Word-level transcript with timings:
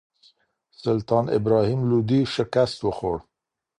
سلطان 0.81 1.25
ابراهیم 1.37 1.79
لودي 1.89 2.21
شکست 2.35 2.77
وخوړ 2.83 3.17